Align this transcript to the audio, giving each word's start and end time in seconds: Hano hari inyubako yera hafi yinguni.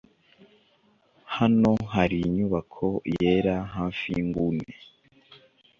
Hano 1.35 1.71
hari 1.93 2.17
inyubako 2.27 2.87
yera 3.19 3.55
hafi 3.75 4.05
yinguni. 4.13 4.67